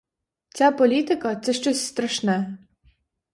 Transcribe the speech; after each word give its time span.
Ця 0.49 0.71
політика— 0.71 1.35
це 1.35 1.53
щось 1.53 1.85
страшне. 1.85 2.57